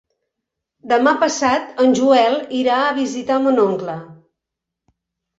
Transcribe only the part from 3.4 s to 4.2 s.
mon oncle.